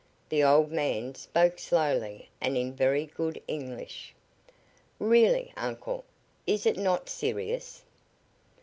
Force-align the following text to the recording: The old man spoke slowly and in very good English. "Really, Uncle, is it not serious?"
The 0.29 0.43
old 0.43 0.71
man 0.71 1.13
spoke 1.13 1.59
slowly 1.59 2.27
and 2.41 2.57
in 2.57 2.73
very 2.73 3.05
good 3.05 3.39
English. 3.47 4.15
"Really, 4.97 5.53
Uncle, 5.55 6.05
is 6.47 6.65
it 6.65 6.75
not 6.75 7.07
serious?" 7.07 7.83